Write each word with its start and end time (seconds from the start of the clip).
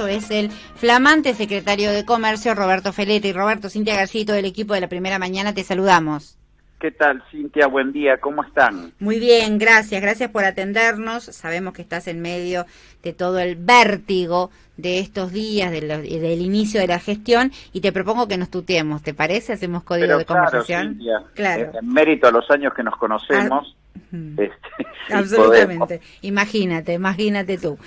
caso 0.00 0.08
es 0.08 0.30
el 0.30 0.50
flamante 0.50 1.34
secretario 1.34 1.92
de 1.92 2.04
Comercio, 2.04 2.54
Roberto 2.54 2.92
Feletti. 2.92 3.32
Roberto, 3.32 3.68
Cintia 3.68 3.96
Garcito 3.96 4.32
del 4.32 4.46
equipo 4.46 4.74
de 4.74 4.80
la 4.80 4.88
primera 4.88 5.18
mañana, 5.18 5.52
te 5.52 5.62
saludamos. 5.62 6.38
¿Qué 6.78 6.90
tal, 6.90 7.22
Cintia? 7.30 7.66
Buen 7.66 7.92
día, 7.92 8.16
¿cómo 8.18 8.42
están? 8.42 8.92
Muy 8.98 9.18
bien, 9.18 9.58
gracias, 9.58 10.00
gracias 10.00 10.30
por 10.30 10.44
atendernos. 10.44 11.24
Sabemos 11.24 11.74
que 11.74 11.82
estás 11.82 12.08
en 12.08 12.22
medio 12.22 12.64
de 13.02 13.12
todo 13.12 13.38
el 13.38 13.56
vértigo 13.56 14.50
de 14.78 15.00
estos 15.00 15.32
días, 15.32 15.70
del 15.70 16.40
inicio 16.40 16.80
de 16.80 16.86
la 16.86 16.98
gestión, 16.98 17.52
y 17.74 17.82
te 17.82 17.92
propongo 17.92 18.26
que 18.26 18.38
nos 18.38 18.50
tuteemos, 18.50 19.02
¿te 19.02 19.12
parece? 19.12 19.52
Hacemos 19.52 19.82
código 19.82 20.16
de 20.16 20.24
conversación. 20.24 20.98
claro. 21.34 21.72
En 21.78 21.92
mérito 21.92 22.28
a 22.28 22.30
los 22.30 22.50
años 22.50 22.72
que 22.72 22.82
nos 22.82 22.96
conocemos. 22.96 23.76
Ah, 24.12 24.16
este, 24.38 24.86
Absolutamente. 25.12 26.00
Imagínate, 26.22 26.94
imagínate 26.94 27.58
tú. 27.58 27.78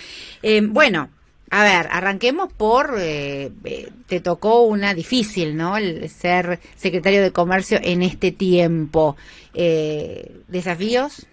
Eh, 0.43 0.61
bueno, 0.63 1.09
a 1.55 1.61
ver, 1.61 1.87
arranquemos 1.91 2.51
por, 2.51 2.95
eh, 2.97 3.51
eh, 3.63 3.87
te 4.07 4.21
tocó 4.21 4.63
una 4.63 4.95
difícil, 4.95 5.55
¿no? 5.55 5.77
El 5.77 6.09
ser 6.09 6.57
secretario 6.75 7.21
de 7.21 7.31
Comercio 7.31 7.77
en 7.79 8.01
este 8.01 8.31
tiempo. 8.31 9.15
Eh, 9.53 10.41
¿Desafíos? 10.47 11.27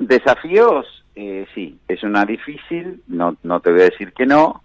Desafíos, 0.00 1.04
sí, 1.54 1.78
es 1.86 2.02
una 2.02 2.24
difícil, 2.24 3.02
no, 3.06 3.36
no 3.44 3.60
te 3.60 3.70
voy 3.70 3.82
a 3.82 3.90
decir 3.90 4.12
que 4.12 4.26
no. 4.26 4.64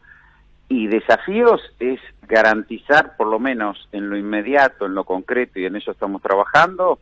Y 0.68 0.88
desafíos 0.88 1.62
es 1.80 2.00
garantizar, 2.24 3.16
por 3.18 3.28
lo 3.28 3.38
menos 3.38 3.88
en 3.92 4.10
lo 4.10 4.18
inmediato, 4.18 4.88
en 4.88 4.96
lo 4.96 5.04
concreto, 5.04 5.60
y 5.60 5.66
en 5.66 5.76
eso 5.76 5.92
estamos 5.92 6.24
trabajando, 6.24 6.98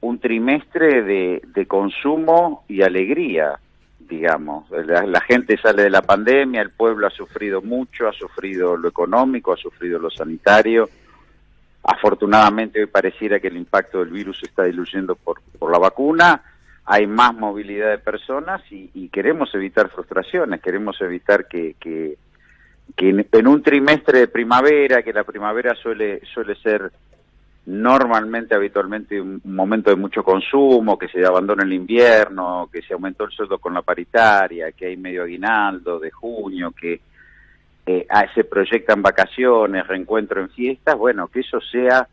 un 0.00 0.18
trimestre 0.18 1.02
de 1.04 1.66
consumo 1.68 2.64
y 2.66 2.82
alegría 2.82 3.60
digamos. 4.06 4.70
La, 4.70 5.20
gente 5.20 5.56
sale 5.58 5.82
de 5.82 5.90
la 5.90 6.02
pandemia, 6.02 6.62
el 6.62 6.70
pueblo 6.70 7.06
ha 7.06 7.10
sufrido 7.10 7.62
mucho, 7.62 8.08
ha 8.08 8.12
sufrido 8.12 8.76
lo 8.76 8.88
económico, 8.88 9.52
ha 9.52 9.56
sufrido 9.56 9.98
lo 9.98 10.10
sanitario. 10.10 10.88
Afortunadamente 11.82 12.80
hoy 12.80 12.86
pareciera 12.86 13.40
que 13.40 13.48
el 13.48 13.56
impacto 13.56 14.00
del 14.00 14.10
virus 14.10 14.40
se 14.40 14.46
está 14.46 14.64
diluyendo 14.64 15.14
por, 15.14 15.40
por 15.58 15.70
la 15.70 15.78
vacuna, 15.78 16.42
hay 16.84 17.06
más 17.06 17.34
movilidad 17.34 17.90
de 17.90 17.98
personas 17.98 18.62
y, 18.70 19.08
queremos 19.08 19.52
evitar 19.54 19.90
frustraciones, 19.90 20.60
queremos 20.60 21.00
evitar 21.00 21.46
que, 21.48 21.74
que, 21.80 22.16
que 22.96 23.08
en, 23.08 23.46
un 23.46 23.62
trimestre 23.62 24.20
de 24.20 24.28
primavera, 24.28 25.02
que 25.02 25.12
la 25.12 25.24
primavera 25.24 25.74
suele, 25.74 26.20
suele 26.32 26.54
ser 26.56 26.92
normalmente, 27.66 28.54
habitualmente, 28.54 29.20
un 29.20 29.40
momento 29.44 29.90
de 29.90 29.96
mucho 29.96 30.22
consumo, 30.22 30.96
que 30.96 31.08
se 31.08 31.26
abandona 31.26 31.64
el 31.64 31.72
invierno, 31.72 32.68
que 32.72 32.80
se 32.82 32.94
aumentó 32.94 33.24
el 33.24 33.32
sueldo 33.32 33.58
con 33.58 33.74
la 33.74 33.82
paritaria, 33.82 34.70
que 34.72 34.86
hay 34.86 34.96
medio 34.96 35.24
aguinaldo 35.24 35.98
de 35.98 36.10
junio, 36.12 36.70
que 36.70 37.00
eh, 37.84 38.06
se 38.34 38.44
proyectan 38.44 39.02
vacaciones, 39.02 39.86
reencuentro 39.86 40.40
en 40.40 40.50
fiestas, 40.50 40.96
bueno, 40.96 41.26
que 41.26 41.40
eso 41.40 41.60
sea, 41.60 42.06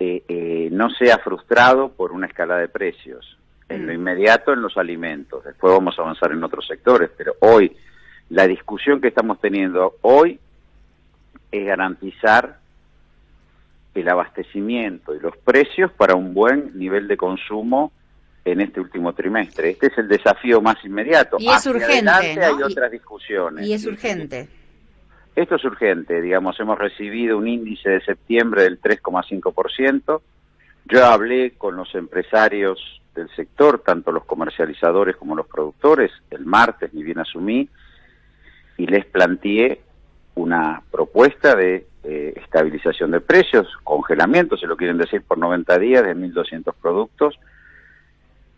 eh, 0.00 0.24
eh, 0.26 0.68
no 0.72 0.90
sea 0.90 1.18
frustrado 1.18 1.90
por 1.90 2.10
una 2.10 2.26
escala 2.26 2.56
de 2.58 2.68
precios. 2.68 3.38
En 3.68 3.86
lo 3.86 3.92
mm. 3.92 3.96
inmediato 3.96 4.52
en 4.52 4.62
los 4.62 4.76
alimentos, 4.76 5.44
después 5.44 5.72
vamos 5.72 5.96
a 5.98 6.02
avanzar 6.02 6.32
en 6.32 6.42
otros 6.42 6.66
sectores, 6.66 7.10
pero 7.16 7.34
hoy, 7.40 7.76
la 8.30 8.48
discusión 8.48 9.00
que 9.00 9.08
estamos 9.08 9.40
teniendo 9.40 9.94
hoy 10.02 10.40
es 11.52 11.66
garantizar 11.66 12.58
el 14.00 14.08
abastecimiento 14.08 15.14
y 15.14 15.20
los 15.20 15.36
precios 15.38 15.92
para 15.92 16.14
un 16.14 16.34
buen 16.34 16.78
nivel 16.78 17.08
de 17.08 17.16
consumo 17.16 17.92
en 18.44 18.60
este 18.60 18.80
último 18.80 19.12
trimestre. 19.12 19.70
Este 19.70 19.88
es 19.88 19.98
el 19.98 20.08
desafío 20.08 20.60
más 20.60 20.76
inmediato. 20.84 21.36
Y 21.40 21.48
es 21.48 21.66
urgente. 21.66 22.10
hay 22.10 22.62
otras 22.62 22.90
discusiones. 22.90 23.66
Y 23.66 23.72
es 23.72 23.84
urgente. 23.86 24.48
Esto 25.34 25.56
es 25.56 25.64
urgente, 25.64 26.22
digamos, 26.22 26.58
hemos 26.60 26.78
recibido 26.78 27.36
un 27.36 27.46
índice 27.46 27.90
de 27.90 28.00
septiembre 28.00 28.62
del 28.62 28.80
3,5%. 28.80 30.22
Yo 30.86 31.04
hablé 31.04 31.52
con 31.58 31.76
los 31.76 31.94
empresarios 31.94 33.02
del 33.14 33.28
sector, 33.36 33.82
tanto 33.84 34.12
los 34.12 34.24
comercializadores 34.24 35.16
como 35.16 35.36
los 35.36 35.46
productores, 35.46 36.10
el 36.30 36.46
martes, 36.46 36.94
ni 36.94 37.02
bien 37.02 37.18
asumí, 37.18 37.68
y 38.78 38.86
les 38.86 39.04
planteé 39.04 39.80
una 40.36 40.82
propuesta 40.90 41.54
de 41.54 41.86
eh, 42.08 42.34
estabilización 42.36 43.10
de 43.10 43.20
precios, 43.20 43.66
congelamiento, 43.82 44.56
se 44.56 44.68
lo 44.68 44.76
quieren 44.76 44.96
decir, 44.96 45.22
por 45.22 45.38
90 45.38 45.78
días 45.78 46.04
de 46.04 46.14
1.200 46.14 46.72
productos, 46.80 47.34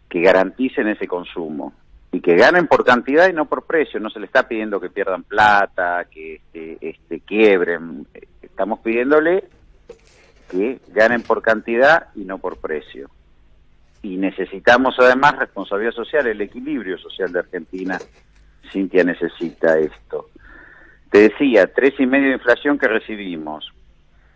que 0.08 0.20
garanticen 0.20 0.88
ese 0.88 1.08
consumo 1.08 1.72
y 2.12 2.20
que 2.20 2.36
ganen 2.36 2.66
por 2.66 2.84
cantidad 2.84 3.28
y 3.28 3.32
no 3.32 3.46
por 3.46 3.64
precio. 3.64 4.00
No 4.00 4.10
se 4.10 4.20
le 4.20 4.26
está 4.26 4.46
pidiendo 4.46 4.78
que 4.78 4.90
pierdan 4.90 5.22
plata, 5.22 6.06
que 6.10 6.34
este, 6.34 6.78
este, 6.80 7.20
quiebren. 7.20 8.06
Estamos 8.42 8.80
pidiéndole 8.80 9.44
que 10.50 10.80
ganen 10.88 11.22
por 11.22 11.40
cantidad 11.40 12.08
y 12.14 12.24
no 12.24 12.36
por 12.38 12.58
precio. 12.58 13.08
Y 14.02 14.18
necesitamos 14.18 14.94
además 14.98 15.38
responsabilidad 15.38 15.92
social, 15.92 16.26
el 16.26 16.40
equilibrio 16.40 16.98
social 16.98 17.32
de 17.32 17.38
Argentina. 17.38 17.98
Cintia 18.70 19.04
necesita 19.04 19.78
esto. 19.78 20.28
Te 21.10 21.20
decía, 21.20 21.72
tres 21.72 21.94
y 21.98 22.06
medio 22.06 22.28
de 22.28 22.34
inflación 22.34 22.78
que 22.78 22.88
recibimos. 22.88 23.72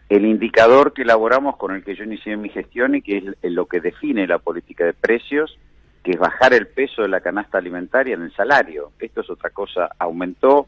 El 0.08 0.24
indicador 0.24 0.92
que 0.92 1.02
elaboramos 1.02 1.56
con 1.56 1.74
el 1.74 1.84
que 1.84 1.94
yo 1.94 2.04
inicié 2.04 2.36
mi 2.36 2.48
gestión 2.48 2.94
y 2.94 3.02
que 3.02 3.34
es 3.40 3.52
lo 3.52 3.66
que 3.66 3.80
define 3.80 4.26
la 4.26 4.38
política 4.38 4.84
de 4.84 4.94
precios, 4.94 5.58
que 6.02 6.12
es 6.12 6.18
bajar 6.18 6.54
el 6.54 6.66
peso 6.66 7.02
de 7.02 7.08
la 7.08 7.20
canasta 7.20 7.58
alimentaria 7.58 8.14
en 8.14 8.22
el 8.22 8.34
salario. 8.34 8.92
Esto 8.98 9.20
es 9.20 9.30
otra 9.30 9.50
cosa. 9.50 9.90
Aumentó 9.98 10.66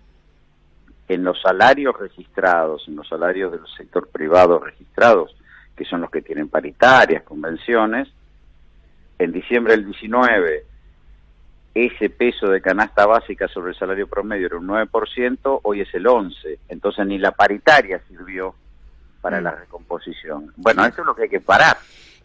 en 1.09 1.25
los 1.25 1.41
salarios 1.41 1.99
registrados, 1.99 2.87
en 2.89 2.97
los 2.97 3.09
salarios 3.09 3.53
del 3.53 3.67
sector 3.77 4.09
privado 4.09 4.59
registrados, 4.59 5.35
que 5.77 5.85
son 5.85 6.01
los 6.03 6.11
que 6.11 6.23
tienen 6.23 6.49
paritarias, 6.49 7.23
convenciones. 7.23 8.09
En 9.19 9.33
diciembre 9.33 9.75
del 9.75 9.87
19 9.87 10.65
ese 11.75 12.09
peso 12.09 12.49
de 12.49 12.61
canasta 12.61 13.05
básica 13.05 13.49
sobre 13.49 13.73
el 13.73 13.79
salario 13.79 14.07
promedio 14.07 14.47
era 14.47 14.57
un 14.57 14.69
9%, 14.69 15.61
hoy 15.63 15.81
es 15.81 15.93
el 15.95 16.07
11%. 16.07 16.59
Entonces 16.69 17.07
ni 17.07 17.19
la 17.19 17.33
paritaria 17.33 18.01
sirvió 18.09 18.55
para 19.21 19.41
mm. 19.41 19.45
la 19.45 19.51
recomposición. 19.53 20.53
Bueno, 20.57 20.85
eso 20.85 21.01
es 21.01 21.07
lo 21.07 21.15
que 21.17 21.25
hay 21.25 21.29
que 21.29 21.41
parar. 21.41 21.77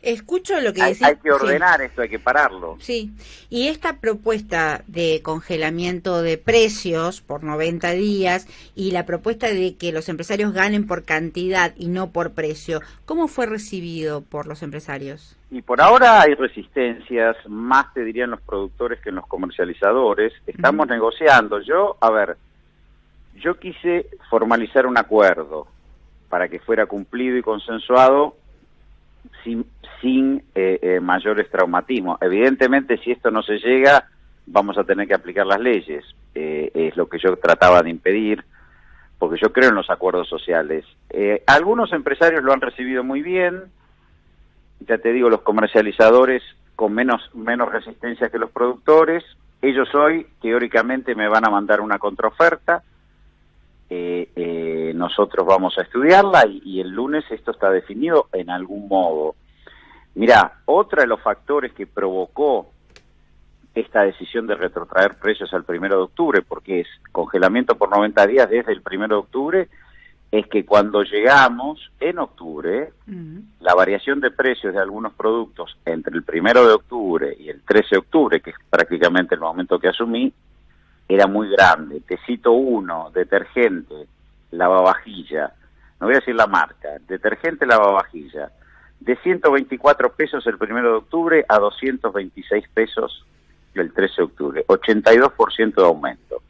Escucho 0.01 0.59
lo 0.61 0.73
que 0.73 0.81
hay, 0.81 0.97
Hay 1.01 1.17
que 1.17 1.31
ordenar 1.31 1.81
esto, 1.81 2.01
hay 2.01 2.09
que 2.09 2.19
pararlo. 2.19 2.77
Sí, 2.79 3.11
y 3.49 3.67
esta 3.67 3.99
propuesta 3.99 4.83
de 4.87 5.21
congelamiento 5.23 6.21
de 6.21 6.37
precios 6.37 7.19
por 7.21 7.43
90 7.43 7.91
días 7.91 8.47
y 8.75 8.91
la 8.91 9.05
propuesta 9.05 9.47
de 9.47 9.75
que 9.75 9.91
los 9.91 10.07
empresarios 10.07 10.53
ganen 10.53 10.87
por 10.87 11.03
cantidad 11.03 11.73
y 11.77 11.87
no 11.87 12.11
por 12.11 12.31
precio, 12.31 12.79
¿cómo 13.05 13.27
fue 13.27 13.45
recibido 13.45 14.21
por 14.21 14.47
los 14.47 14.63
empresarios? 14.63 15.35
Y 15.51 15.61
por 15.63 15.81
ahora 15.81 16.21
hay 16.21 16.33
resistencias, 16.35 17.35
más 17.47 17.93
te 17.93 18.03
dirían 18.03 18.29
los 18.29 18.41
productores 18.41 19.01
que 19.01 19.09
en 19.09 19.15
los 19.15 19.27
comercializadores. 19.27 20.31
Estamos 20.45 20.87
negociando. 20.87 21.59
Yo, 21.61 21.97
a 21.99 22.09
ver, 22.11 22.37
yo 23.35 23.59
quise 23.59 24.07
formalizar 24.29 24.85
un 24.85 24.97
acuerdo 24.97 25.67
para 26.29 26.47
que 26.47 26.59
fuera 26.59 26.85
cumplido 26.85 27.35
y 27.37 27.41
consensuado 27.41 28.35
sin, 29.43 29.65
sin 30.01 30.43
eh, 30.55 30.79
eh, 30.81 30.99
mayores 30.99 31.49
traumatismos. 31.49 32.21
Evidentemente, 32.21 32.97
si 32.97 33.11
esto 33.11 33.31
no 33.31 33.41
se 33.43 33.57
llega, 33.59 34.09
vamos 34.45 34.77
a 34.77 34.83
tener 34.83 35.07
que 35.07 35.13
aplicar 35.13 35.45
las 35.45 35.59
leyes. 35.59 36.03
Eh, 36.35 36.71
es 36.73 36.95
lo 36.97 37.07
que 37.07 37.19
yo 37.19 37.35
trataba 37.37 37.81
de 37.81 37.89
impedir, 37.89 38.43
porque 39.17 39.39
yo 39.41 39.51
creo 39.51 39.69
en 39.69 39.75
los 39.75 39.89
acuerdos 39.89 40.27
sociales. 40.27 40.85
algunos 41.47 41.91
empresarios 41.91 42.43
lo 42.43 42.53
han 42.53 42.61
recibido 42.61 43.03
muy 43.03 43.21
bien, 43.21 43.63
ya 44.87 44.97
te 44.97 45.11
digo, 45.11 45.29
los 45.29 45.41
comercializadores 45.41 46.41
con 46.75 46.93
menos, 46.93 47.21
menos 47.33 47.71
resistencia 47.71 48.29
que 48.29 48.39
los 48.39 48.51
productores. 48.51 49.23
Ellos 49.61 49.93
hoy, 49.93 50.25
teóricamente, 50.41 51.13
me 51.15 51.27
van 51.27 51.45
a 51.45 51.49
mandar 51.49 51.81
una 51.81 51.99
contraoferta. 51.99 52.83
Eh, 53.89 54.29
eh, 54.35 54.93
nosotros 54.95 55.45
vamos 55.45 55.77
a 55.77 55.81
estudiarla 55.81 56.45
y, 56.47 56.79
el 56.79 56.89
lunes 56.89 57.25
esto 57.31 57.51
está 57.51 57.69
definido 57.71 58.27
en 58.31 58.49
algún 58.49 58.87
modo. 58.87 59.35
Mira, 60.15 60.59
otro 60.65 61.01
de 61.01 61.07
los 61.07 61.21
factores 61.21 61.73
que 61.73 61.87
provocó 61.87 62.69
esta 63.75 64.01
decisión 64.01 64.47
de 64.47 64.55
retrotraer 64.55 65.15
precios 65.15 65.53
al 65.53 65.63
primero 65.63 65.97
de 65.97 66.03
octubre, 66.03 66.41
porque 66.41 66.81
es 66.81 66.87
congelamiento 67.11 67.77
por 67.77 67.89
90 67.89 68.27
días 68.27 68.49
desde 68.49 68.71
el 68.71 68.81
primero 68.81 69.15
de 69.15 69.21
octubre, 69.21 69.69
es 70.31 70.45
que 70.47 70.65
cuando 70.65 71.03
llegamos 71.03 71.91
en 71.99 72.19
octubre, 72.19 72.93
la 73.59 73.73
variación 73.73 74.19
de 74.19 74.29
precios 74.29 74.73
de 74.73 74.79
algunos 74.79 75.13
productos 75.13 75.75
entre 75.85 76.15
el 76.15 76.23
primero 76.23 76.67
de 76.67 76.73
octubre 76.73 77.35
y 77.39 77.49
el 77.49 77.61
13 77.63 77.87
de 77.91 77.97
octubre, 77.97 78.39
que 78.39 78.51
es 78.51 78.55
prácticamente 78.69 79.33
el 79.35 79.41
momento 79.41 79.79
que 79.79 79.87
asumí, 79.87 80.31
era 81.07 81.25
muy 81.25 81.49
grande. 81.49 82.01
Te 82.01 82.19
cito 82.27 82.51
uno, 82.51 83.09
detergente, 83.11 84.07
lavavajilla, 84.51 85.51
no 85.99 86.07
voy 86.07 86.15
a 86.15 86.19
decir 86.19 86.35
la 86.35 86.47
marca, 86.47 86.89
detergente 87.07 87.65
lavavajilla, 87.65 88.51
de 88.99 89.15
124 89.17 90.13
pesos 90.13 90.45
el 90.47 90.57
primero 90.57 90.91
de 90.91 90.97
octubre 90.97 91.45
a 91.47 91.57
226 91.59 92.67
pesos 92.73 93.25
el 93.73 93.93
13 93.93 94.13
de 94.17 94.23
octubre, 94.23 94.65
82% 94.67 95.75
de 95.75 95.85
aumento. 95.85 96.41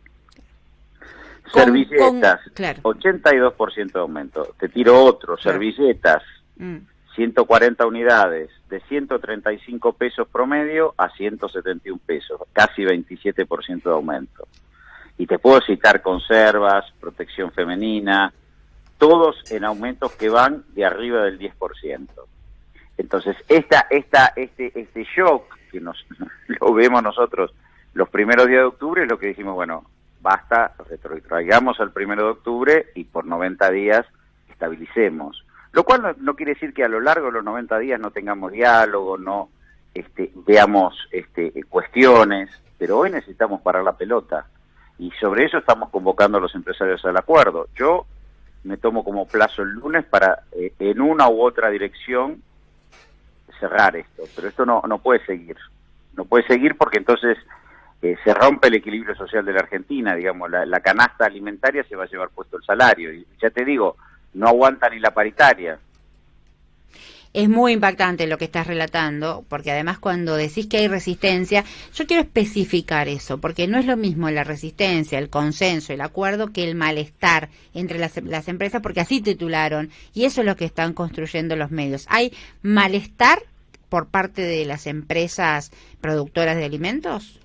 servilletas, 1.53 2.41
82% 2.55 3.91
de 3.91 3.99
aumento. 3.99 4.55
Te 4.59 4.69
tiro 4.69 5.03
otro, 5.03 5.37
servilletas, 5.37 6.23
140 7.15 7.83
mm. 7.83 7.87
unidades, 7.87 8.49
de 8.69 8.81
135 8.81 9.93
pesos 9.93 10.27
promedio 10.27 10.93
a 10.97 11.09
171 11.09 11.99
pesos, 12.05 12.39
casi 12.53 12.83
27% 12.83 13.83
de 13.83 13.91
aumento. 13.91 14.47
Y 15.17 15.25
te 15.25 15.39
puedo 15.39 15.59
citar 15.61 16.01
conservas, 16.01 16.85
protección 16.99 17.51
femenina, 17.51 18.31
todos 18.97 19.51
en 19.51 19.63
aumentos 19.65 20.11
que 20.15 20.29
van 20.29 20.63
de 20.75 20.85
arriba 20.85 21.23
del 21.23 21.39
10%. 21.39 22.07
Entonces, 22.99 23.37
esta, 23.47 23.87
esta, 23.89 24.33
este, 24.35 24.77
este 24.77 25.05
shock 25.05 25.57
que 25.71 25.79
nos 25.79 26.05
lo 26.47 26.73
vemos 26.73 27.01
nosotros 27.01 27.53
los 27.93 28.09
primeros 28.09 28.47
días 28.47 28.59
de 28.59 28.65
octubre, 28.65 29.03
es 29.03 29.09
lo 29.09 29.17
que 29.17 29.27
dijimos, 29.27 29.55
bueno, 29.55 29.85
basta, 30.21 30.73
retrotraigamos 30.89 31.79
al 31.79 31.93
primero 31.93 32.25
de 32.25 32.31
octubre 32.31 32.87
y 32.95 33.05
por 33.05 33.25
90 33.25 33.71
días 33.71 34.05
estabilicemos. 34.49 35.45
Lo 35.71 35.85
cual 35.85 36.17
no, 36.19 36.35
quiere 36.35 36.55
decir 36.55 36.73
que 36.73 36.83
a 36.83 36.89
lo 36.89 36.99
largo 36.99 37.27
de 37.27 37.31
los 37.33 37.43
90 37.43 37.79
días 37.79 38.01
no 38.01 38.11
tengamos 38.11 38.51
diálogo, 38.51 39.17
no 39.17 39.49
este, 39.93 40.31
veamos 40.45 41.07
este, 41.11 41.53
cuestiones, 41.69 42.49
pero 42.77 42.97
hoy 42.97 43.11
necesitamos 43.11 43.61
parar 43.61 43.83
la 43.83 43.95
pelota 43.95 44.45
y 44.97 45.09
sobre 45.11 45.45
eso 45.45 45.57
estamos 45.57 45.89
convocando 45.89 46.37
a 46.37 46.41
los 46.41 46.53
empresarios 46.53 47.05
al 47.05 47.15
acuerdo. 47.15 47.69
Yo 47.75 48.05
me 48.65 48.75
tomo 48.75 49.05
como 49.05 49.25
plazo 49.25 49.61
el 49.61 49.69
lunes 49.69 50.03
para 50.03 50.43
eh, 50.51 50.73
en 50.79 50.99
una 50.99 51.29
u 51.29 51.41
otra 51.41 51.69
dirección 51.69 52.43
cerrar 53.59 53.95
esto, 53.95 54.23
pero 54.35 54.47
esto 54.47 54.65
no, 54.65 54.81
no 54.87 54.99
puede 54.99 55.25
seguir, 55.25 55.57
no 56.15 56.25
puede 56.25 56.47
seguir 56.47 56.75
porque 56.77 56.97
entonces 56.97 57.37
eh, 58.01 58.15
se 58.23 58.33
rompe 58.33 58.69
el 58.69 58.75
equilibrio 58.75 59.13
social 59.15 59.43
de 59.43 59.51
la 59.51 59.59
Argentina, 59.59 60.15
digamos, 60.15 60.49
la, 60.49 60.79
canasta 60.79 61.25
alimentaria 61.25 61.83
se 61.83 61.97
va 61.97 62.05
a 62.05 62.07
llevar 62.07 62.29
puesto 62.29 62.57
el 62.57 62.63
salario. 62.63 63.13
Y 63.13 63.25
ya 63.41 63.49
te 63.49 63.65
digo, 63.65 63.97
no 64.33 64.47
aguanta 64.47 64.89
ni 64.89 64.99
la 64.99 65.11
paritaria. 65.11 65.77
Es 67.31 67.47
muy 67.47 67.73
impactante 67.73 68.25
lo 68.25 68.39
que 68.39 68.45
estás 68.45 68.65
relatando, 68.65 69.43
porque 69.49 69.71
además 69.71 69.99
cuando 69.99 70.35
decís 70.35 70.65
que 70.65 70.77
hay 70.77 70.87
resistencia, 70.87 71.63
yo 71.93 72.07
quiero 72.07 72.23
especificar 72.23 73.07
eso, 73.07 73.39
porque 73.39 73.67
no 73.67 73.77
es 73.77 73.85
lo 73.85 73.97
mismo 73.97 74.31
la 74.31 74.43
resistencia, 74.43 75.19
el 75.19 75.29
consenso, 75.29 75.93
el 75.93 76.01
acuerdo, 76.01 76.51
que 76.51 76.63
el 76.63 76.73
malestar 76.73 77.49
entre 77.75 77.99
las, 77.99 78.17
las 78.23 78.47
empresas, 78.47 78.81
porque 78.81 79.01
así 79.01 79.21
titularon, 79.21 79.91
y 80.13 80.25
eso 80.25 80.41
es 80.41 80.47
lo 80.47 80.55
que 80.55 80.65
están 80.65 80.93
construyendo 80.93 81.55
los 81.55 81.69
medios. 81.69 82.07
¿Hay 82.09 82.33
malestar 82.63 83.43
por 83.89 84.07
parte 84.07 84.43
de 84.43 84.65
las 84.65 84.87
empresas 84.87 85.71
productoras 86.01 86.55
de 86.55 86.65
alimentos? 86.65 87.39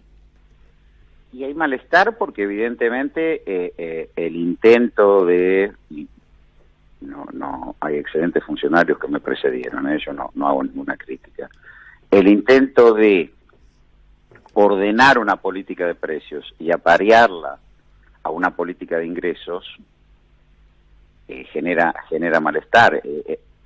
y 1.35 1.43
hay 1.43 1.55
malestar 1.55 2.17
porque 2.17 2.44
evidentemente 2.44 3.43
eh, 3.44 3.75
eh, 3.76 4.11
el 4.14 4.37
intento 4.37 5.26
de 5.26 5.73
no 7.00 7.26
no 7.32 7.76
hay 7.81 7.96
excelentes 7.96 8.44
funcionarios 8.44 8.99
que 8.99 9.08
me 9.08 9.20
precedieron 9.20 9.91
¿eh? 9.91 9.99
yo 10.05 10.12
no 10.12 10.31
no 10.35 10.46
hago 10.46 10.62
ninguna 10.62 10.96
crítica 10.96 11.50
el 12.11 12.29
intento 12.29 12.94
de 12.94 13.32
ordenar 14.52 15.19
una 15.19 15.37
política 15.37 15.88
de 15.88 15.97
precios 15.97 16.55
y 16.61 16.70
aparearla 16.70 17.58
a 18.23 18.31
una 18.31 18.50
política 18.55 18.99
de 18.99 19.06
ingresos 19.06 19.67
genera 21.52 21.93
genera 22.08 22.38
malestar 22.38 23.02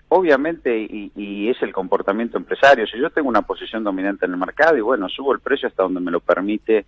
obviamente 0.08 0.78
y, 0.78 1.12
y, 1.14 1.49
es 1.49 1.60
el 1.62 1.72
comportamiento 1.72 2.38
empresario 2.38 2.87
si 2.87 2.99
yo 2.99 3.10
tengo 3.10 3.28
una 3.28 3.43
posición 3.43 3.84
dominante 3.84 4.26
en 4.26 4.32
el 4.32 4.38
mercado 4.38 4.76
y 4.76 4.81
bueno 4.81 5.08
subo 5.08 5.32
el 5.32 5.40
precio 5.40 5.69
hasta 5.69 5.82
donde 5.82 6.00
me 6.00 6.10
lo 6.10 6.20
permite 6.20 6.87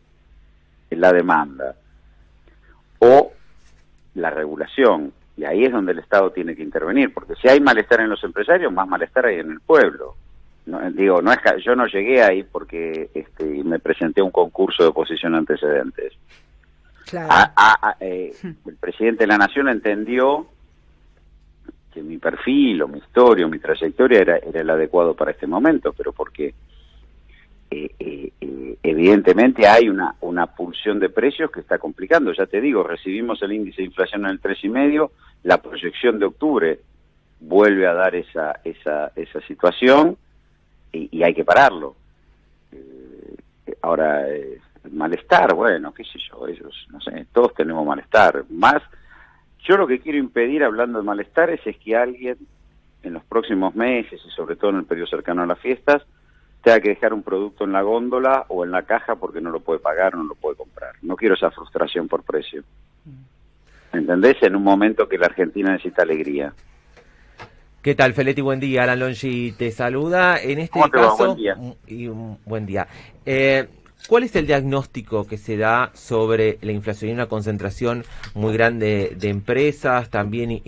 la 0.91 1.13
demanda 1.13 1.75
o 2.99 3.33
la 4.15 4.31
regulación. 4.31 5.13
Y 5.37 5.45
ahí 5.45 5.65
es 5.65 5.73
donde 5.73 5.93
el 5.93 5.99
Estado 5.99 6.31
tiene 6.31 6.55
que 6.55 6.63
intervenir, 6.63 7.15
porque 7.15 7.35
si 7.41 7.49
hay 7.49 7.61
malestar 7.61 8.01
en 8.01 8.11
los 8.11 8.23
empresarios, 8.25 8.73
más 8.73 8.87
malestar 8.87 9.27
hay 9.27 9.39
en 9.39 9.53
el 9.53 9.61
pueblo. 9.61 10.15
No, 10.67 10.79
digo, 10.91 11.23
no 11.23 11.33
es 11.33 11.39
yo 11.65 11.75
no 11.75 11.87
llegué 11.87 12.23
ahí 12.23 12.43
porque 12.43 13.11
este, 13.15 13.45
me 13.65 13.79
presenté 13.79 14.21
a 14.21 14.25
un 14.25 14.31
concurso 14.31 14.83
de 14.83 14.91
oposición 14.91 15.35
antecedentes. 15.35 16.13
Eh, 18.01 18.33
el 18.67 18.77
presidente 18.77 19.25
de 19.25 19.27
la 19.27 19.39
Nación 19.39 19.69
entendió 19.69 20.47
que 21.93 22.03
mi 22.03 22.19
perfil 22.19 22.83
o 22.83 22.89
mi 22.89 22.99
historia 22.99 23.47
o 23.47 23.49
mi 23.49 23.59
trayectoria 23.59 24.21
era, 24.21 24.37
era 24.39 24.61
el 24.61 24.71
adecuado 24.71 25.15
para 25.15 25.33
este 25.33 25.47
momento, 25.47 25.93
pero 25.93 26.13
porque 26.13 26.55
eh, 27.73 27.95
eh, 28.01 28.33
eh, 28.41 28.79
evidentemente 28.83 29.67
hay 29.69 29.89
una, 29.89 30.17
una 30.23 30.47
pulsión 30.47 30.99
de 30.99 31.09
precios 31.09 31.53
que 31.53 31.61
está 31.61 31.79
complicando. 31.79 32.33
Ya 32.33 32.47
te 32.47 32.61
digo, 32.61 32.83
recibimos 32.83 33.41
el 33.43 33.53
índice 33.53 33.83
de 33.83 33.87
inflación 33.87 34.25
en 34.25 34.33
el 34.33 34.41
tres 34.41 34.59
y 34.65 34.69
medio, 34.69 35.13
la 35.45 35.59
proyección 35.59 36.19
de 36.19 36.27
octubre 36.27 36.81
vuelve 37.39 37.87
a 37.87 37.95
dar 37.95 38.15
esa, 38.17 38.61
esa, 38.65 39.13
esa 39.15 39.41
situación 39.43 40.17
y, 40.93 41.23
hay 41.23 41.33
que 41.33 41.45
pararlo. 41.45 41.95
ahora, 43.83 44.27
malestar, 44.91 45.55
bueno, 45.55 45.95
qué 45.95 46.03
sé 46.05 46.19
yo, 46.29 46.49
ellos, 46.49 46.89
no 46.91 47.01
sé, 47.01 47.27
todos 47.33 47.55
tenemos 47.55 47.87
malestar. 47.87 48.45
Más, 48.51 48.83
yo 49.65 49.77
lo 49.77 49.87
que 49.87 50.01
quiero 50.01 50.19
impedir, 50.19 50.65
hablando 50.65 50.99
de 50.99 51.05
malestares, 51.05 51.61
es 51.67 51.77
que 51.77 51.97
alguien 51.97 52.39
en 53.03 53.15
los 53.15 53.25
próximos 53.25 53.75
meses 53.75 54.21
y 54.27 54.31
sobre 54.31 54.57
todo 54.57 54.71
en 54.71 54.77
el 54.79 54.85
periodo 54.85 55.09
cercano 55.09 55.43
a 55.43 55.47
las 55.47 55.59
fiestas, 55.59 56.03
tenga 56.63 56.81
que 56.81 56.91
dejar 56.91 57.15
un 57.15 57.23
producto 57.23 57.65
en 57.65 57.73
la 57.73 57.83
góndola 57.83 58.45
o 58.49 58.65
en 58.65 58.71
la 58.71 58.83
caja 58.83 59.17
porque 59.17 59.41
no 59.41 59.51
lo 59.51 59.61
puede 59.61 59.81
pagar 59.81 60.15
o 60.15 60.19
no 60.19 60.25
lo 60.25 60.35
puede 60.35 60.57
comprar. 60.57 60.95
No 61.03 61.17
quiero 61.17 61.35
esa 61.35 61.51
frustración 61.51 62.09
por 62.09 62.23
precio. 62.23 62.63
¿Entendés? 63.93 64.37
En 64.43 64.55
un 64.55 64.63
momento 64.63 65.09
que 65.09 65.19
la 65.19 65.27
Argentina 65.27 65.73
necesita 65.73 66.03
alegría. 66.03 66.53
¿Qué 67.83 67.95
tal, 67.95 68.13
Feletti? 68.13 68.43
Buen 68.43 68.61
día. 68.61 68.83
Alan 68.83 69.01
Longi 69.01 69.53
te 69.53 69.71
saluda. 69.71 70.39
En 70.41 70.59
este 70.59 70.79
caso. 70.91 71.35
Buen 71.35 71.37
día. 71.37 71.57
Y 71.87 72.09
un 72.09 72.39
buen 72.45 72.67
día. 72.67 72.87
Eh, 73.25 73.67
¿Cuál 74.09 74.25
es 74.25 74.35
el 74.35 74.47
diagnóstico 74.47 75.27
que 75.27 75.37
se 75.37 75.57
da 75.57 75.91
sobre 75.95 76.59
la 76.63 76.73
inflación 76.73 77.11
y 77.11 77.15
una 77.15 77.27
concentración 77.27 78.03
muy 78.35 78.53
grande 78.53 79.17
de 79.17 79.29
empresas? 79.29 80.11
También 80.11 80.63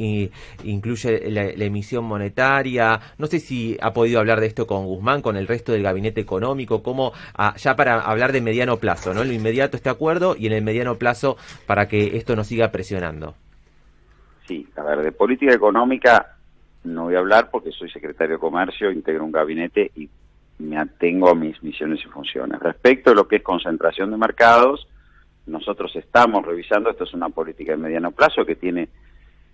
incluye 0.63 1.31
la, 1.31 1.43
emisión 1.65 2.05
monetaria. 2.05 3.01
No 3.19 3.27
sé 3.27 3.41
si 3.41 3.77
ha 3.81 3.93
podido 3.93 4.21
hablar 4.21 4.41
de 4.41 4.47
esto 4.47 4.67
con 4.67 4.87
Guzmán, 4.87 5.23
con 5.23 5.37
el 5.37 5.49
resto 5.49 5.73
del 5.73 5.83
gabinete 5.83 6.21
económico, 6.21 6.83
como 6.83 7.13
ah, 7.35 7.55
ya 7.57 7.75
para 7.75 8.01
hablar 8.01 8.33
de 8.33 8.41
mediano 8.41 8.77
plazo, 8.77 9.13
¿no? 9.13 9.23
En 9.23 9.29
lo 9.29 9.35
inmediato 9.35 9.77
este 9.77 9.91
acuerdo 9.91 10.37
y 10.39 10.47
en 10.47 10.53
el 10.53 10.63
mediano 10.63 10.97
plazo 10.97 11.37
para 11.67 11.89
que 11.89 12.17
esto 12.17 12.37
nos 12.37 12.47
siga 12.47 12.71
presionando. 12.71 13.35
Sí, 14.47 14.69
a 14.77 14.83
ver, 14.83 15.03
de 15.03 15.13
política 15.13 15.53
económica 15.53 16.37
no 16.85 17.05
voy 17.05 17.15
a 17.15 17.21
hablar 17.21 17.51
porque 17.51 17.71
soy 17.73 17.91
secretario 17.91 18.35
de 18.35 18.41
Comercio, 18.41 18.91
integro 18.91 19.25
un 19.25 19.33
gabinete 19.33 19.91
y 19.95 20.09
me 20.63 20.79
atengo 20.79 21.29
a 21.29 21.35
mis 21.35 21.63
misiones 21.63 22.01
y 22.05 22.09
funciones. 22.09 22.61
Respecto 22.61 23.11
a 23.11 23.15
lo 23.15 23.29
que 23.29 23.37
es 23.37 23.43
concentración 23.43 24.11
de 24.11 24.17
mercados, 24.17 24.87
nosotros 25.47 25.95
estamos 25.97 26.47
revisando, 26.47 26.91
esto 26.91 27.05
es 27.05 27.15
una 27.15 27.29
política 27.29 27.73
de 27.73 27.79
mediano 27.79 28.13
plazo 28.13 28.47
que 28.47 28.57
tiene, 28.57 28.89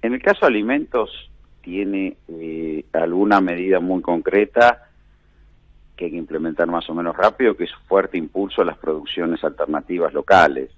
en 0.03 0.15
el 0.15 0.23
caso 0.23 0.41
de 0.43 0.49
alimentos, 0.49 1.31
tiene 1.63 2.17
eh, 2.29 2.85
alguna 2.93 3.41
medida 3.41 3.81
muy 3.81 4.03
concreta 4.03 4.89
que 5.97 6.07
hay 6.07 6.11
que 6.13 6.17
implementar 6.17 6.69
más 6.69 6.89
o 6.89 6.95
menos 6.95 7.17
rápido, 7.17 7.57
que 7.57 7.65
es 7.65 7.75
fuerte 7.89 8.17
impulso 8.17 8.63
a 8.63 8.65
las 8.65 8.79
producciones 8.79 9.43
alternativas 9.43 10.13
locales. 10.15 10.71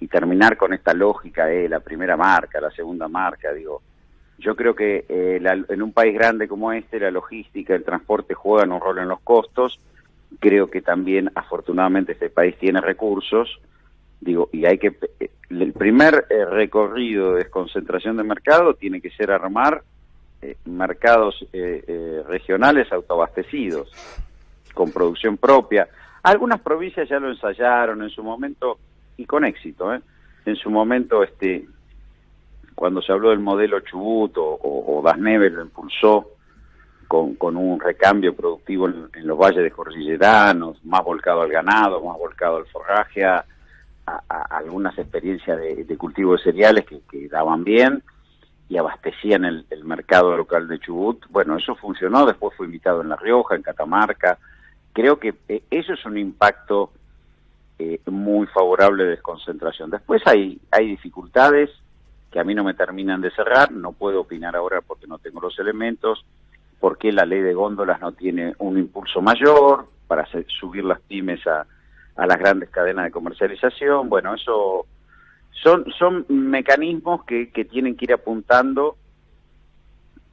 Y 0.00 0.08
terminar 0.08 0.56
con 0.56 0.72
esta 0.72 0.92
lógica 0.92 1.46
de 1.46 1.68
la 1.68 1.80
primera 1.80 2.16
marca, 2.16 2.60
la 2.60 2.70
segunda 2.70 3.06
marca, 3.06 3.52
digo, 3.52 3.82
yo 4.40 4.56
creo 4.56 4.74
que 4.74 5.04
eh, 5.08 5.40
en 5.68 5.82
un 5.82 5.92
país 5.92 6.14
grande 6.14 6.48
como 6.48 6.72
este, 6.72 6.98
la 6.98 7.10
logística, 7.10 7.74
el 7.74 7.84
transporte 7.84 8.34
juegan 8.34 8.72
un 8.72 8.80
rol 8.80 8.98
en 8.98 9.08
los 9.08 9.20
costos. 9.20 9.78
Creo 10.38 10.70
que 10.70 10.80
también, 10.80 11.30
afortunadamente, 11.34 12.12
este 12.12 12.30
país 12.30 12.56
tiene 12.58 12.80
recursos. 12.80 13.60
Digo, 14.20 14.48
y 14.52 14.64
hay 14.64 14.78
que. 14.78 14.96
Eh, 15.20 15.30
el 15.50 15.72
primer 15.72 16.26
eh, 16.30 16.44
recorrido 16.46 17.32
de 17.32 17.44
desconcentración 17.44 18.16
de 18.16 18.24
mercado 18.24 18.74
tiene 18.74 19.00
que 19.00 19.10
ser 19.10 19.30
armar 19.30 19.82
mercados 20.64 21.46
regionales 22.26 22.90
autoabastecidos, 22.90 23.92
con 24.72 24.90
producción 24.90 25.36
propia. 25.36 25.86
Algunas 26.22 26.62
provincias 26.62 27.10
ya 27.10 27.20
lo 27.20 27.28
ensayaron 27.28 28.02
en 28.02 28.08
su 28.08 28.22
momento 28.22 28.78
y 29.18 29.26
con 29.26 29.44
éxito. 29.44 29.92
En 30.46 30.56
su 30.56 30.70
momento, 30.70 31.22
este 31.22 31.66
cuando 32.80 33.02
se 33.02 33.12
habló 33.12 33.28
del 33.28 33.40
modelo 33.40 33.80
Chubut 33.80 34.38
o, 34.38 34.58
o, 34.62 35.02
Das 35.04 35.18
Neves 35.18 35.52
lo 35.52 35.60
impulsó 35.60 36.30
con, 37.06 37.34
con 37.34 37.58
un 37.58 37.78
recambio 37.78 38.34
productivo 38.34 38.88
en, 38.88 39.26
los 39.26 39.36
valles 39.36 39.62
de 39.62 39.70
cordilleranos, 39.70 40.82
más 40.86 41.04
volcado 41.04 41.42
al 41.42 41.50
ganado, 41.50 42.02
más 42.02 42.16
volcado 42.16 42.56
al 42.56 42.64
forraje, 42.68 43.22
a, 43.22 43.44
algunas 44.48 44.96
experiencias 44.98 45.58
de, 45.58 45.96
cultivo 45.98 46.32
de 46.32 46.42
cereales 46.42 46.86
que, 46.86 47.28
daban 47.28 47.64
bien 47.64 48.02
y 48.70 48.78
abastecían 48.78 49.44
el, 49.44 49.66
el, 49.68 49.84
mercado 49.84 50.34
local 50.34 50.66
de 50.66 50.78
Chubut. 50.78 51.26
Bueno, 51.28 51.58
eso 51.58 51.74
funcionó, 51.74 52.24
después 52.24 52.56
fue 52.56 52.64
invitado 52.64 53.02
en 53.02 53.10
La 53.10 53.16
Rioja, 53.16 53.56
en 53.56 53.62
Catamarca. 53.62 54.38
Creo 54.94 55.18
que 55.18 55.34
eh, 55.48 55.64
eso 55.70 55.92
es 55.92 56.02
un 56.06 56.16
impacto 56.16 56.92
eh, 57.78 58.00
muy 58.06 58.46
favorable 58.46 59.04
de 59.04 59.10
desconcentración. 59.10 59.90
Después 59.90 60.22
hay, 60.26 60.58
hay 60.70 60.86
dificultades 60.86 61.68
que 62.30 62.40
a 62.40 62.44
mí 62.44 62.54
no 62.54 62.64
me 62.64 62.74
terminan 62.74 63.20
de 63.20 63.30
cerrar, 63.32 63.72
no 63.72 63.92
puedo 63.92 64.20
opinar 64.20 64.54
ahora 64.54 64.80
porque 64.80 65.06
no 65.06 65.18
tengo 65.18 65.40
los 65.40 65.58
elementos, 65.58 66.24
porque 66.78 67.12
la 67.12 67.24
ley 67.24 67.40
de 67.40 67.54
góndolas 67.54 68.00
no 68.00 68.12
tiene 68.12 68.54
un 68.58 68.78
impulso 68.78 69.20
mayor 69.20 69.86
para 70.06 70.26
subir 70.60 70.84
las 70.84 71.00
pymes 71.00 71.46
a, 71.46 71.66
a 72.16 72.26
las 72.26 72.38
grandes 72.38 72.70
cadenas 72.70 73.04
de 73.04 73.10
comercialización. 73.10 74.08
Bueno, 74.08 74.34
eso 74.34 74.86
son, 75.62 75.84
son 75.98 76.24
mecanismos 76.28 77.24
que, 77.24 77.50
que 77.50 77.64
tienen 77.64 77.96
que 77.96 78.06
ir 78.06 78.12
apuntando 78.12 78.96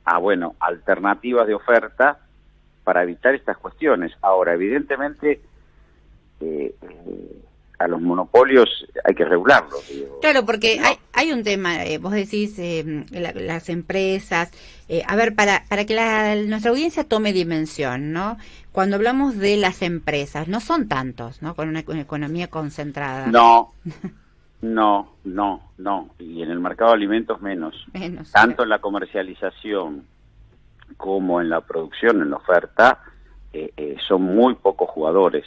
a, 0.05 0.19
bueno, 0.19 0.55
alternativas 0.59 1.47
de 1.47 1.55
oferta 1.55 2.19
para 2.83 3.03
evitar 3.03 3.35
estas 3.35 3.57
cuestiones. 3.57 4.13
Ahora, 4.21 4.53
evidentemente, 4.53 5.41
eh, 6.39 6.75
eh, 6.81 7.41
a 7.79 7.88
los 7.88 8.01
monopolios 8.01 8.86
hay 9.03 9.13
que 9.13 9.25
regularlos. 9.25 9.84
claro, 10.22 10.46
porque 10.46 10.79
hay, 10.79 10.96
hay 11.13 11.31
un 11.31 11.43
tema, 11.43 11.86
eh, 11.86 11.98
vos 11.98 12.12
decís, 12.12 12.60
las 13.12 13.69
empresas, 13.69 14.51
a 15.07 15.15
ver, 15.15 15.36
para, 15.36 15.63
para 15.69 15.86
que 15.86 15.96
la, 15.96 16.36
nuestra 16.36 16.72
audiencia 16.72 17.03
tome 17.03 17.34
dimensión, 17.34 18.13
¿no? 18.13 18.38
Cuando 18.72 18.96
hablamos 18.96 19.38
de 19.38 19.57
las 19.57 19.81
empresas, 19.81 20.48
no 20.48 20.60
son 20.60 20.88
tantos, 20.88 21.41
¿no? 21.41 21.55
Con 21.55 21.69
una, 21.69 21.84
una 21.88 22.01
economía 22.01 22.48
concentrada. 22.48 23.27
No. 23.27 23.74
No, 24.62 25.17
no, 25.24 25.72
no. 25.77 26.10
Y 26.17 26.41
en 26.41 26.50
el 26.50 26.60
mercado 26.60 26.91
de 26.91 26.98
alimentos 26.98 27.41
menos. 27.41 27.75
Tanto 28.31 28.63
en 28.63 28.69
la 28.69 28.79
comercialización 28.79 30.05
como 30.98 31.41
en 31.41 31.50
la 31.50 31.62
producción, 31.62 32.22
en 32.22 32.31
la 32.31 32.38
oferta, 32.38 33.03
eh, 33.53 33.72
eh, 33.77 33.98
son 34.07 34.24
muy 34.24 34.55
pocos 34.55 34.89
jugadores. 34.89 35.46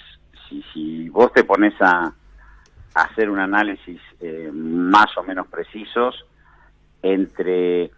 Si, 0.48 0.62
si 0.72 1.08
vos 1.08 1.32
te 1.32 1.44
pones 1.44 1.74
a, 1.80 2.12
hacer 2.94 3.30
un 3.30 3.38
análisis 3.38 4.00
eh, 4.20 4.50
más 4.52 5.16
o 5.16 5.22
menos 5.22 5.46
precisos 5.48 6.26
entre 7.02 7.90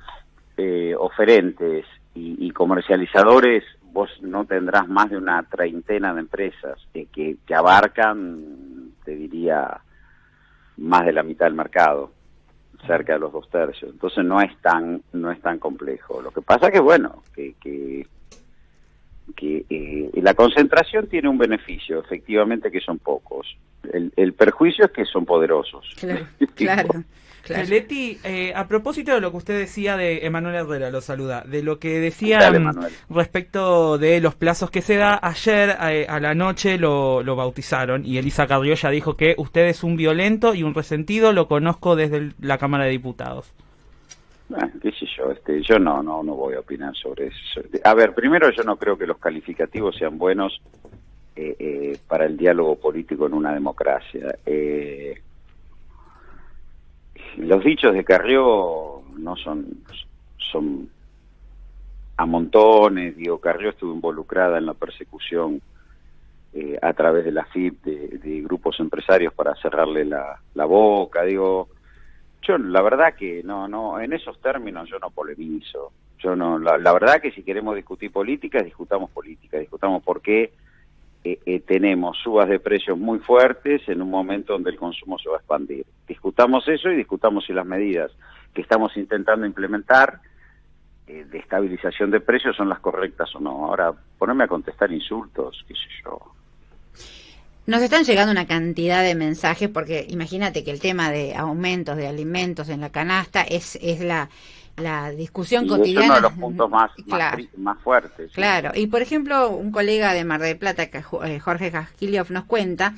oferentes 0.97 1.85
y, 2.15 2.49
comercializadores, 2.53 3.65
vos 3.91 4.09
no 4.21 4.45
tendrás 4.45 4.87
más 4.87 5.11
de 5.11 5.17
una 5.17 5.43
treintena 5.43 6.15
de 6.15 6.21
empresas 6.21 6.79
que, 6.93 7.09
que 7.45 7.55
abarcan, 7.55 8.93
te 9.05 9.17
diría, 9.17 9.81
más 10.77 11.05
de 11.05 11.13
la 11.13 11.25
mitad 11.25 11.47
del 11.47 11.55
mercado, 11.55 12.13
cerca 12.87 13.15
de 13.15 13.21
los 13.21 13.33
dos 13.33 13.49
tercios. 13.51 13.93
Entonces 13.93 14.25
no 14.25 14.41
es 14.41 14.57
tan 14.61 15.03
no 15.13 15.31
es 15.31 15.41
tan 15.41 15.59
complejo. 15.59 16.21
Lo 16.21 16.31
que 16.31 16.43
pasa 16.43 16.71
que 16.71 16.81
bueno 16.81 17.23
que 17.35 17.55
que, 17.61 18.07
que 19.37 19.65
eh, 19.71 20.11
la 20.15 20.35
concentración 20.35 21.07
tiene 21.09 21.29
un 21.29 21.39
beneficio, 21.39 22.01
efectivamente 22.01 22.71
que 22.71 22.81
son 22.81 22.99
pocos. 22.99 23.57
El, 23.93 24.13
el 24.17 24.33
perjuicio 24.35 24.85
es 24.85 24.91
que 24.93 25.05
son 25.05 25.25
poderosos. 25.25 25.95
Claro, 25.99 26.27
claro. 26.55 27.05
Claro. 27.43 27.69
Leti, 27.69 28.19
eh, 28.23 28.53
a 28.55 28.69
propósito 28.69 29.13
de 29.13 29.21
lo 29.21 29.33
que 29.33 29.37
usted 29.39 29.59
decía 29.59 29.97
de 29.97 30.25
Emanuel 30.25 30.55
Herrera, 30.55 30.91
lo 30.91 31.01
saluda, 31.01 31.43
de 31.43 31.63
lo 31.65 31.81
que 31.81 31.99
decía 31.99 32.39
respecto 33.11 33.99
de 33.99 34.21
los 34.21 34.37
plazos 34.37 34.71
que 34.71 34.81
se 34.81 34.97
da, 34.97 35.19
ayer 35.21 35.77
eh, 35.91 36.07
a 36.09 36.21
la 36.21 36.35
noche 36.35 36.79
lo, 36.79 37.25
lo, 37.25 37.35
bautizaron 37.35 38.07
y 38.07 38.19
Elisa 38.19 38.47
Carrió 38.47 38.75
ya 38.75 38.91
dijo 38.91 39.17
que 39.17 39.35
usted 39.39 39.67
es 39.67 39.83
un 39.83 39.97
violento 39.97 40.55
y 40.55 40.63
un 40.63 40.73
resentido, 40.73 41.33
lo 41.33 41.49
conozco 41.49 41.97
desde 41.97 42.31
la 42.41 42.59
Cámara 42.59 42.85
de 42.85 42.91
Diputados. 42.91 43.53
Bueno, 44.53 44.71
qué 44.83 44.93
sé 44.93 45.07
yo, 45.17 45.31
este, 45.31 45.63
yo 45.63 45.79
no, 45.79 46.03
no, 46.03 46.23
no 46.23 46.35
voy 46.35 46.55
a 46.55 46.61
opinar 46.61 46.95
sobre 46.95 47.29
eso. 47.29 47.63
A 47.85 47.95
ver, 47.95 48.13
primero 48.13 48.51
yo 48.51 48.63
no 48.65 48.77
creo 48.77 48.99
que 48.99 49.07
los 49.07 49.17
calificativos 49.17 49.97
sean 49.97 50.19
buenos 50.19 50.61
eh, 51.35 51.99
para 52.07 52.27
el 52.27 52.37
diálogo 52.37 52.77
político 52.77 53.27
en 53.27 53.33
una 53.33 53.55
democracia. 53.55 54.37
Eh, 54.45 55.19
los 57.39 57.65
dichos 57.65 57.95
de 57.95 58.05
Carrió 58.05 59.01
no 59.17 59.37
son, 59.37 59.85
son 60.37 60.91
a 62.19 62.27
montones, 62.27 63.17
digo, 63.17 63.39
Carrió 63.39 63.71
estuvo 63.71 63.95
involucrada 63.95 64.59
en 64.59 64.67
la 64.67 64.75
persecución 64.75 65.63
eh, 66.53 66.79
a 66.83 66.93
través 66.93 67.25
de 67.25 67.33
la 67.33 67.47
FIP 67.47 67.85
de, 67.85 68.43
grupos 68.43 68.79
empresarios 68.81 69.33
para 69.33 69.55
cerrarle 69.55 70.05
la, 70.05 70.39
la 70.53 70.67
boca, 70.67 71.23
digo, 71.23 71.71
yo 72.43 72.59
la 72.59 72.83
verdad 72.83 73.15
que 73.15 73.43
no, 73.43 73.69
no, 73.69 74.01
en 74.01 74.13
esos 74.13 74.41
términos 74.41 74.89
yo 74.89 74.99
no 74.99 75.11
polemizo, 75.11 75.93
yo 76.19 76.37
no, 76.37 76.59
la, 76.59 76.79
la 76.79 76.93
verdad 76.93 77.21
que 77.21 77.33
si 77.33 77.43
queremos 77.43 77.75
discutir 77.75 78.13
política, 78.13 78.63
discutamos 78.63 79.11
política, 79.11 79.59
discutamos 79.59 80.03
por 80.03 80.21
qué 80.21 80.53
eh, 81.25 81.39
eh, 81.47 81.61
tenemos 81.61 82.19
subas 82.19 82.49
de 82.49 82.59
precios 82.59 82.99
muy 82.99 83.21
fuertes 83.21 83.89
en 83.89 84.03
un 84.03 84.11
momento 84.11 84.55
donde 84.55 84.71
el 84.71 84.77
consumo 84.77 85.19
se 85.19 85.29
va 85.29 85.37
a 85.37 85.39
expandir. 85.39 85.87
Discutamos 86.09 86.67
eso 86.67 86.91
y 86.91 86.97
discutamos 86.97 87.45
si 87.45 87.53
las 87.53 87.65
medidas 87.65 88.11
que 88.53 88.61
estamos 88.61 88.97
intentando 88.97 89.47
implementar 89.47 90.21
eh, 91.07 91.25
de 91.31 91.39
estabilización 91.39 92.11
de 92.11 92.21
precios 92.21 92.57
son 92.57 92.69
las 92.69 92.81
correctas 92.81 93.33
o 93.37 93.41
no. 93.41 93.67
Ahora, 93.67 93.93
ponerme 94.19 94.45
a 94.45 94.49
contestar 94.49 94.91
insultos, 94.91 95.65
qué 95.69 95.75
sé 95.75 95.89
yo. 96.05 96.19
Nos 97.67 97.83
están 97.83 98.05
llegando 98.05 98.33
una 98.33 98.47
cantidad 98.47 99.03
de 99.03 99.15
mensajes 99.15 99.69
porque 99.69 100.07
imagínate 100.09 100.65
que 100.65 100.71
el 100.73 100.81
tema 100.81 101.11
de 101.11 101.35
aumentos 101.35 101.97
de 101.97 102.09
alimentos 102.09 102.69
en 102.69 102.81
la 102.81 102.91
canasta 102.91 103.43
es, 103.43 103.79
es 103.81 104.01
la 104.01 104.29
la 104.77 105.11
discusión 105.11 105.67
cotidiana. 105.67 106.05
Es 106.05 106.11
uno 106.11 106.15
de 106.17 106.21
los 106.23 106.33
puntos 106.33 106.71
más, 106.71 106.91
más, 107.57 107.79
fuertes. 107.81 108.33
Claro, 108.33 108.73
y 108.75 108.87
por 108.87 109.03
ejemplo, 109.03 109.51
un 109.51 109.71
colega 109.71 110.15
de 110.15 110.25
Mar 110.25 110.41
del 110.41 110.57
Plata, 110.57 110.85
eh, 110.85 111.39
Jorge 111.39 111.71
Jaskiliov, 111.71 112.31
nos 112.31 112.45
cuenta 112.45 112.95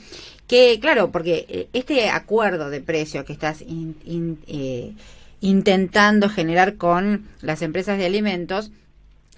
que, 0.46 0.78
claro, 0.80 1.10
porque 1.10 1.46
eh, 1.48 1.68
este 1.72 2.10
acuerdo 2.10 2.70
de 2.70 2.80
precio 2.80 3.24
que 3.24 3.32
estás 3.32 3.62
eh, 3.62 4.92
intentando 5.40 6.28
generar 6.28 6.76
con 6.76 7.26
las 7.40 7.62
empresas 7.62 7.98
de 7.98 8.06
alimentos, 8.06 8.70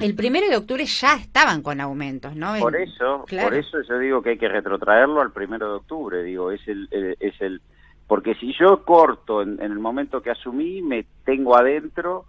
el 0.00 0.14
primero 0.14 0.48
de 0.48 0.56
octubre 0.56 0.84
ya 0.84 1.14
estaban 1.14 1.62
con 1.62 1.80
aumentos, 1.80 2.36
¿no? 2.36 2.56
Por 2.58 2.76
eso, 2.76 3.24
por 3.28 3.54
eso 3.54 3.78
yo 3.88 3.98
digo 3.98 4.22
que 4.22 4.30
hay 4.30 4.38
que 4.38 4.48
retrotraerlo 4.48 5.20
al 5.20 5.32
primero 5.32 5.68
de 5.68 5.76
octubre, 5.76 6.22
digo, 6.22 6.50
es 6.50 6.66
el, 6.68 6.88
es 7.20 7.40
el 7.40 7.60
porque 8.06 8.34
si 8.36 8.54
yo 8.58 8.84
corto 8.84 9.42
en, 9.42 9.60
el 9.60 9.78
momento 9.78 10.22
que 10.22 10.30
asumí, 10.30 10.80
me 10.80 11.06
tengo 11.24 11.56
adentro 11.56 12.24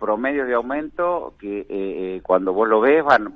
promedio 0.00 0.46
de 0.46 0.54
aumento 0.54 1.34
que 1.38 1.60
eh, 1.60 1.66
eh, 1.68 2.20
cuando 2.24 2.52
vos 2.54 2.66
lo 2.66 2.80
ves 2.80 3.04
van, 3.04 3.34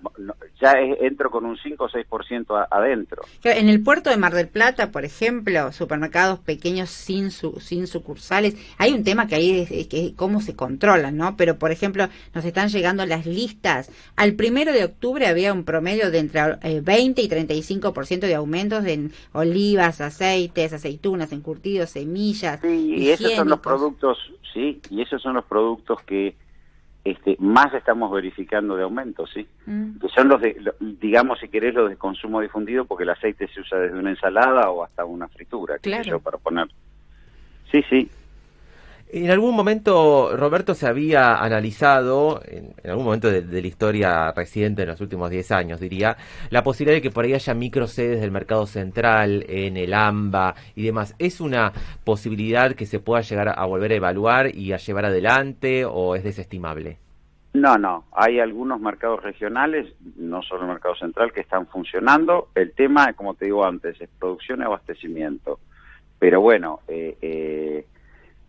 ya 0.61 0.73
entro 1.01 1.31
con 1.31 1.45
un 1.45 1.59
5 1.59 1.85
o 1.85 1.89
6% 1.89 2.67
adentro. 2.71 3.23
En 3.45 3.69
el 3.69 3.83
puerto 3.83 4.09
de 4.09 4.17
Mar 4.17 4.33
del 4.33 4.49
Plata, 4.49 4.91
por 4.91 5.05
ejemplo, 5.05 5.71
supermercados 5.73 6.39
pequeños 6.41 6.89
sin 6.89 7.31
su, 7.31 7.61
sin 7.61 7.87
sucursales, 7.87 8.57
hay 8.79 8.95
un 8.95 9.05
tema 9.05 9.27
que 9.29 9.35
ahí 9.35 9.61
es, 9.61 9.89
que 9.89 10.15
cómo 10.17 10.41
se 10.41 10.57
controlan, 10.57 11.17
¿no? 11.17 11.37
Pero, 11.37 11.59
por 11.59 11.71
ejemplo, 11.71 12.09
nos 12.35 12.45
están 12.45 12.71
llegando 12.71 13.05
las 13.05 13.27
listas. 13.27 13.93
Al 14.17 14.33
primero 14.33 14.73
de 14.73 14.85
octubre 14.85 15.27
había 15.27 15.53
un 15.53 15.65
promedio 15.65 16.11
de 16.11 16.19
entre 16.19 16.81
20 16.81 17.21
eh, 17.21 17.25
y 17.25 17.29
35% 17.29 18.21
de 18.21 18.35
aumentos 18.35 18.87
en 18.87 19.13
olivas, 19.33 20.01
aceites, 20.01 20.73
aceitunas, 20.73 21.33
encurtidos, 21.33 21.91
semillas. 21.91 22.61
Sí, 22.63 22.95
y 22.97 23.11
esos 23.11 23.33
son 23.33 23.51
los 23.51 23.61
productos, 23.61 24.19
sí, 24.55 24.81
y 24.89 25.03
esos 25.03 25.21
son 25.21 25.35
los 25.35 25.45
productos 25.45 26.01
que 26.03 26.35
este, 27.05 27.37
más 27.39 27.73
estamos 27.75 28.11
verificando 28.11 28.77
de 28.77 28.83
aumento, 28.83 29.27
¿sí? 29.27 29.47
Mm. 29.67 29.99
Que 29.99 30.09
son 30.09 30.29
los 30.29 30.41
de, 30.41 30.57
digamos, 30.81 31.39
si 31.39 31.49
querés, 31.49 31.75
los 31.75 31.91
de 31.91 31.97
consumo 31.97 32.41
difundido, 32.41 32.87
porque 32.87 33.05
el 33.05 33.11
aceite 33.11 33.47
se 33.49 33.61
usa 33.61 33.79
desde 33.79 33.99
una 33.99 34.11
ensalada 34.11 34.71
o 34.71 34.83
hasta 34.83 35.05
una 35.05 35.29
fritura, 35.29 35.79
claro. 35.79 36.21
para 36.21 36.39
poner. 36.39 36.69
Sí, 37.71 37.83
sí. 37.91 38.11
En 39.17 39.31
algún 39.31 39.55
momento, 39.55 40.37
Roberto, 40.37 40.75
se 40.75 40.89
había 40.89 41.37
analizado, 41.37 42.41
en, 42.47 42.75
algún 42.83 43.05
momento 43.05 43.31
de, 43.31 43.63
la 43.63 43.67
historia 43.69 44.33
reciente, 44.33 44.83
en 44.83 44.89
los 44.89 45.01
últimos 45.01 45.31
10 45.31 45.53
años, 45.53 45.79
diría, 45.79 46.17
la 46.51 46.65
posibilidad 46.65 46.97
de 46.97 47.03
que 47.03 47.13
por 47.13 47.25
ahí 47.25 47.33
haya 47.33 47.55
microsedes 47.55 48.21
del 48.21 48.33
mercado 48.33 48.67
central, 48.67 49.45
en 49.49 49.77
el 49.77 49.95
AMBA 49.95 50.57
y 50.75 50.83
demás. 50.83 51.15
¿Es 51.21 51.41
una 51.41 51.73
posibilidad 52.03 52.75
que 52.75 52.87
se 52.87 52.99
pueda 52.99 53.21
llegar 53.21 53.55
a 53.57 53.65
volver 53.67 53.93
a 53.93 53.95
evaluar 53.95 54.53
y 54.53 54.73
a 54.73 54.79
llevar 54.79 55.05
adelante 55.05 55.85
o 55.85 56.17
es 56.17 56.25
desestimable? 56.25 56.99
No, 57.53 57.79
no. 57.79 58.07
Hay 58.11 58.41
algunos 58.41 58.81
mercados 58.81 59.23
regionales, 59.23 59.95
no 60.17 60.43
solo 60.43 60.63
el 60.63 60.71
mercado 60.71 60.97
central, 60.97 61.33
que 61.33 61.43
están 61.43 61.69
funcionando. 61.69 62.49
El 62.57 62.73
tema, 62.73 63.13
como 63.13 63.35
te 63.35 63.45
digo 63.45 63.65
antes, 63.65 64.01
es 64.01 64.11
producción 64.19 64.59
y 64.59 64.65
abastecimiento. 64.65 65.61
Pero 66.19 66.41
bueno, 66.41 66.81
eh, 66.89 67.17
eh 67.23 67.87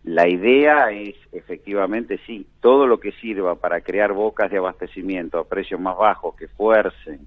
la 0.06 0.28
idea 0.28 0.90
es, 0.92 1.16
efectivamente, 1.32 2.18
sí, 2.26 2.46
todo 2.60 2.86
lo 2.86 3.00
que 3.00 3.12
sirva 3.12 3.56
para 3.56 3.80
crear 3.80 4.12
bocas 4.12 4.50
de 4.50 4.58
abastecimiento 4.58 5.38
a 5.38 5.44
precios 5.44 5.80
más 5.80 5.96
bajos 5.96 6.34
que 6.36 6.48
fuercen 6.48 7.26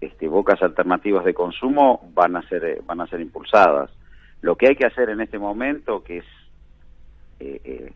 este, 0.00 0.28
bocas 0.28 0.62
alternativas 0.62 1.24
de 1.24 1.34
consumo 1.34 2.10
van 2.14 2.36
a 2.36 2.48
ser 2.48 2.64
eh, 2.64 2.80
van 2.86 3.00
a 3.00 3.06
ser 3.06 3.20
impulsadas. 3.20 3.90
Lo 4.40 4.56
que 4.56 4.68
hay 4.68 4.76
que 4.76 4.86
hacer 4.86 5.10
en 5.10 5.20
este 5.20 5.38
momento, 5.38 6.02
que 6.02 6.18
es 6.18 6.24
eh, 7.40 7.60
eh, 7.64 7.92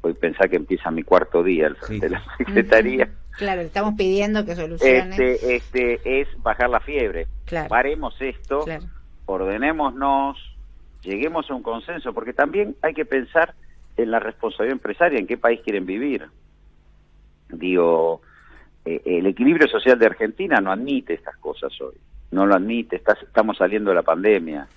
hoy 0.00 0.14
pensar 0.14 0.50
que 0.50 0.56
empieza 0.56 0.90
mi 0.90 1.04
cuarto 1.04 1.42
día 1.42 1.68
el 1.68 2.00
de 2.00 2.10
la 2.10 2.24
secretaría. 2.38 3.08
Claro, 3.36 3.60
estamos 3.60 3.94
pidiendo 3.94 4.44
que 4.44 4.56
solucione. 4.56 5.10
Este, 5.10 5.56
este 5.56 6.20
es 6.20 6.28
bajar 6.42 6.70
la 6.70 6.80
fiebre. 6.80 7.26
Paremos 7.68 8.16
esto. 8.20 8.64
ordenémonos, 9.26 10.55
lleguemos 11.06 11.50
a 11.50 11.54
un 11.54 11.62
consenso, 11.62 12.12
porque 12.12 12.32
también 12.32 12.76
hay 12.82 12.94
que 12.94 13.04
pensar 13.04 13.54
en 13.96 14.10
la 14.10 14.18
responsabilidad 14.18 14.72
empresaria, 14.74 15.18
en 15.18 15.26
qué 15.26 15.38
país 15.38 15.60
quieren 15.62 15.86
vivir. 15.86 16.26
Digo, 17.48 18.20
eh, 18.84 19.00
el 19.04 19.26
equilibrio 19.26 19.68
social 19.68 19.98
de 19.98 20.06
Argentina 20.06 20.60
no 20.60 20.72
admite 20.72 21.14
estas 21.14 21.36
cosas 21.38 21.72
hoy, 21.80 21.94
no 22.32 22.46
lo 22.46 22.54
admite, 22.54 22.96
estamos 22.96 23.56
saliendo 23.56 23.90
de 23.90 23.96
la 23.96 24.02
pandemia, 24.02 24.68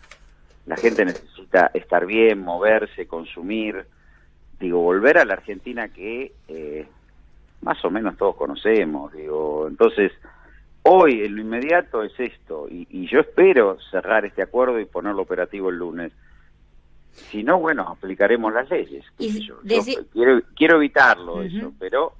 la 0.65 0.77
gente 0.77 1.03
necesita 1.03 1.71
estar 1.73 2.05
bien, 2.05 2.39
moverse, 2.39 3.07
consumir, 3.07 3.85
digo, 4.59 4.79
volver 4.81 5.17
a 5.17 5.25
la 5.25 5.33
Argentina 5.33 5.89
que 5.89 6.33
eh, 6.47 6.87
más 7.61 7.83
o 7.83 7.89
menos 7.89 8.17
todos 8.17 8.35
conocemos, 8.35 9.11
digo, 9.13 9.67
entonces 9.67 10.11
hoy 10.83 11.21
en 11.23 11.35
lo 11.35 11.41
inmediato 11.41 12.03
es 12.03 12.17
esto 12.19 12.67
y, 12.69 13.07
yo 13.07 13.19
espero 13.19 13.77
cerrar 13.91 14.25
este 14.25 14.41
acuerdo 14.41 14.79
y 14.79 14.85
ponerlo 14.85 15.21
operativo 15.21 15.69
el 15.69 15.77
lunes. 15.77 16.11
Si 17.11 17.43
no, 17.43 17.59
bueno, 17.59 17.87
aplicaremos 17.89 18.53
las 18.53 18.69
leyes. 18.69 19.03
quiero, 19.17 20.41
quiero 20.55 20.77
evitarlo 20.77 21.41
eso, 21.41 21.73
pero 21.79 22.13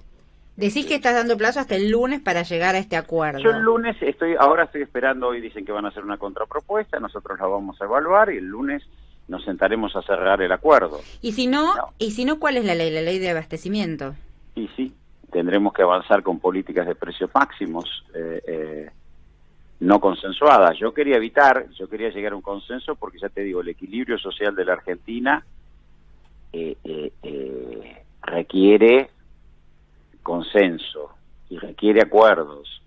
Decís 0.59 0.85
que 0.85 0.95
estás 0.95 1.13
dando 1.13 1.37
plazo 1.37 1.61
hasta 1.61 1.77
el 1.77 1.89
lunes 1.89 2.19
para 2.19 2.43
llegar 2.43 2.75
a 2.75 2.79
este 2.79 2.97
acuerdo. 2.97 3.39
Yo 3.39 3.51
el 3.51 3.61
lunes 3.61 3.95
estoy, 4.01 4.35
ahora 4.37 4.65
estoy 4.65 4.81
esperando, 4.81 5.29
hoy 5.29 5.39
dicen 5.39 5.63
que 5.63 5.71
van 5.71 5.85
a 5.85 5.87
hacer 5.87 6.03
una 6.03 6.17
contrapropuesta, 6.17 6.99
nosotros 6.99 7.39
la 7.39 7.47
vamos 7.47 7.81
a 7.81 7.85
evaluar 7.85 8.29
y 8.33 8.39
el 8.39 8.45
lunes 8.45 8.83
nos 9.29 9.45
sentaremos 9.45 9.95
a 9.95 10.01
cerrar 10.01 10.41
el 10.41 10.51
acuerdo. 10.51 10.99
Y 11.21 11.31
si 11.31 11.47
no, 11.47 11.75
y 11.97 12.11
si 12.11 12.25
no, 12.25 12.39
¿cuál 12.39 12.57
es 12.57 12.65
la 12.65 12.75
ley? 12.75 12.91
La 12.91 12.99
ley 12.99 13.19
de 13.19 13.29
abastecimiento. 13.29 14.15
Y 14.55 14.67
sí, 14.75 14.93
tendremos 15.31 15.74
que 15.74 15.81
avanzar 15.81 16.24
con 16.24 16.39
políticas 16.39 16.88
de 16.88 16.95
precios 16.95 17.29
máximos 17.33 18.05
eh, 18.13 18.41
eh, 18.48 18.89
no 19.81 20.00
consensuadas. 20.00 20.77
Yo 20.77 20.93
quería 20.93 21.17
evitar, 21.17 21.69
yo 21.71 21.88
quería 21.88 22.09
llegar 22.09 22.33
a 22.33 22.36
un 22.36 22.41
consenso 22.41 22.95
porque 22.95 23.19
ya 23.19 23.29
te 23.29 23.41
digo, 23.41 23.62
el 23.62 23.69
equilibrio 23.69 24.17
social 24.17 24.55
de 24.55 24.65
la 24.65 24.74
Argentina 24.74 25.45
eh, 26.51 28.03
requiere 28.24 29.09
consenso 30.24 31.12
y 31.50 31.57
requiere 31.57 32.01
acuerdos. 32.01 32.81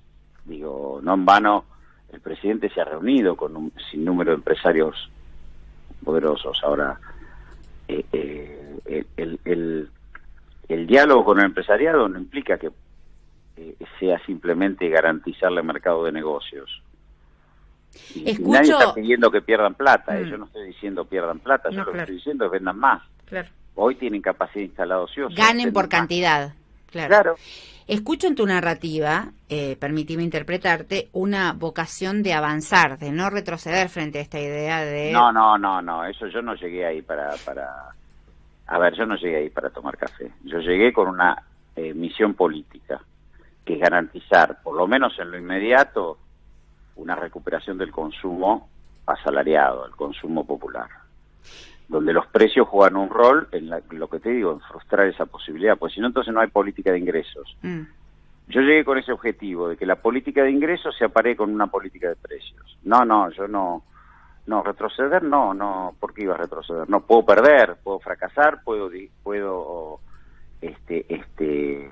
Digo, 0.45 1.01
no 1.03 1.15
en 1.15 1.25
vano 1.25 1.65
el 2.13 2.21
presidente 2.21 2.69
se 2.71 2.81
ha 2.81 2.85
reunido 2.85 3.37
con 3.37 3.57
un 3.57 3.73
sinnúmero 3.91 4.33
de 4.33 4.37
empresarios 4.37 5.11
poderosos. 6.05 6.61
Ahora, 6.63 7.01
eh, 7.89 8.05
eh, 8.87 9.05
el, 9.17 9.91
el, 10.69 10.87
diálogo 10.87 11.25
con 11.25 11.39
el 11.41 11.47
empresariado 11.47 12.09
no 12.09 12.19
implica 12.19 12.59
que 12.59 12.71
eh, 13.57 13.77
sea 13.99 14.19
simplemente 14.25 14.89
garantizarle 14.89 15.61
el 15.61 15.67
mercado 15.67 16.05
de 16.05 16.13
negocios. 16.13 16.83
nadie 18.41 18.73
está 18.73 18.95
pidiendo 18.95 19.31
que 19.31 19.43
pierdan 19.43 19.75
plata, 19.75 20.15
mm. 20.15 20.25
yo 20.25 20.39
no 20.39 20.45
estoy 20.47 20.67
diciendo 20.69 21.05
pierdan 21.05 21.39
plata, 21.39 21.71
yo 21.71 21.85
lo 21.85 21.93
que 21.93 21.99
estoy 21.99 22.17
diciendo 22.17 22.47
es 22.47 22.51
vendan 22.51 22.79
más. 22.79 23.03
Hoy 23.75 23.95
tienen 23.95 24.21
capacidad 24.21 24.65
instalada 24.65 25.01
ociosa. 25.01 25.35
Ganen 25.35 25.73
por 25.73 25.89
cantidad. 25.89 26.53
Claro. 26.91 27.37
Escucho 27.89 28.27
en 28.27 28.37
tu 28.37 28.47
narrativa, 28.47 29.33
eh, 29.49 29.77
permíteme 29.79 30.23
interpretarte, 30.23 31.09
una 31.13 31.53
vocación 31.53 32.23
de 32.23 32.33
avanzar, 32.33 32.99
de 32.99 33.11
no 33.11 33.29
retroceder 33.29 33.89
frente 33.89 34.19
a 34.19 34.23
esta 34.23 34.39
idea 34.39 34.85
de... 34.85 35.11
No, 35.11 35.33
no, 35.33 35.59
no, 35.59 35.83
no, 35.83 36.05
eso 36.05 36.27
yo 36.29 36.43
no 36.43 36.55
llegué 36.55 36.87
ahí 36.87 37.03
para... 37.03 37.35
para... 37.45 37.95
A 38.67 38.79
ver, 38.79 38.95
yo 38.95 39.07
no 39.07 39.17
llegué 39.17 39.37
ahí 39.37 39.51
para 39.51 39.71
tomar 39.71 39.97
café. 39.97 40.33
Yo 40.45 40.59
llegué 40.59 40.93
con 40.93 41.09
una 41.09 41.43
eh, 41.77 41.95
misión 41.95 42.35
política, 42.35 43.01
que 43.65 43.75
es 43.75 43.81
garantizar, 43.81 44.63
por 44.63 44.77
lo 44.77 44.87
menos 44.87 45.19
en 45.19 45.31
lo 45.31 45.39
inmediato, 45.39 46.19
una 46.97 47.17
recuperación 47.17 47.79
del 47.79 47.91
consumo 47.91 48.69
asalariado, 49.07 49.87
el 49.87 49.93
consumo 49.93 50.47
popular 50.47 50.89
donde 51.93 52.15
los 52.15 52.27
precios 52.27 52.67
juegan 52.69 52.97
un 52.97 53.11
rol 53.11 53.49
en 53.53 53.69
lo 53.69 54.09
que 54.09 54.19
te 54.19 54.31
digo, 54.31 54.53
en 54.53 54.61
frustrar 54.61 55.07
esa 55.07 55.27
posibilidad, 55.27 55.77
pues 55.77 55.93
si 55.93 56.01
no, 56.01 56.07
entonces 56.07 56.33
no 56.33 56.41
hay 56.41 56.49
política 56.49 56.91
de 56.91 56.99
ingresos. 56.99 57.55
Mm. 57.61 57.83
Yo 58.49 58.61
llegué 58.63 58.85
con 58.85 58.99
ese 58.99 59.13
objetivo, 59.13 59.69
de 59.69 59.77
que 59.77 59.85
la 59.85 59.97
política 59.97 60.43
de 60.43 60.51
ingresos 60.51 60.97
se 60.97 61.05
apare 61.05 61.37
con 61.37 61.51
una 61.51 61.67
política 61.67 62.09
de 62.09 62.17
precios. 62.17 62.79
No, 62.83 63.05
no, 63.05 63.31
yo 63.31 63.47
no, 63.47 63.85
no, 64.47 64.63
retroceder 64.63 65.23
no, 65.23 65.55
no, 65.55 65.95
¿por 66.01 66.13
qué 66.15 66.23
iba 66.23 66.35
a 66.35 66.39
retroceder? 66.39 66.89
No, 66.89 67.01
puedo 67.01 67.25
perder, 67.25 67.77
puedo 67.83 68.01
fracasar, 68.01 68.63
puedo, 68.65 68.91
puedo, 69.23 70.01
este, 70.61 71.07
este, 71.09 71.91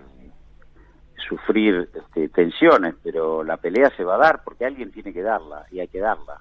sufrir 1.29 1.89
este, 1.95 2.29
tensiones, 2.29 2.95
pero 3.03 3.45
la 3.45 3.57
pelea 3.57 3.91
se 3.97 4.05
va 4.05 4.17
a 4.17 4.19
dar 4.19 4.43
porque 4.43 4.65
alguien 4.65 4.91
tiene 4.91 5.13
que 5.13 5.23
darla 5.23 5.67
y 5.71 5.81
hay 5.81 5.89
que 5.89 6.01
darla. 6.01 6.41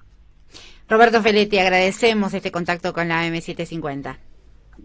Roberto 0.88 1.22
Feletti, 1.22 1.58
agradecemos 1.58 2.34
este 2.34 2.50
contacto 2.50 2.92
con 2.92 3.08
la 3.08 3.24
M750. 3.28 4.16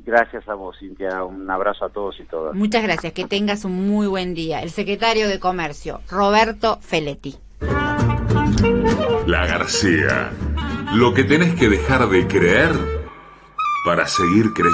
Gracias 0.04 0.48
a 0.48 0.54
vos, 0.54 0.78
Cintia. 0.80 1.24
Un 1.24 1.50
abrazo 1.50 1.86
a 1.86 1.90
todos 1.90 2.20
y 2.20 2.24
todas. 2.26 2.54
Muchas 2.54 2.84
gracias. 2.84 3.14
Que 3.14 3.26
tengas 3.26 3.66
un 3.66 3.88
muy 3.88 4.08
buen 4.08 4.34
día. 4.34 4.62
El 4.62 4.70
secretario 4.70 5.28
de 5.28 5.40
Comercio, 5.40 6.02
Roberto 6.10 6.78
Feletti. 6.82 7.36
La 9.26 9.48
García. 9.48 10.32
Lo 10.94 11.14
que 11.14 11.24
tenés 11.24 11.56
que 11.56 11.68
dejar 11.68 12.08
de 12.10 12.28
creer 12.28 12.72
para 13.86 14.08
seguir 14.08 14.54
creyendo. 14.54 14.74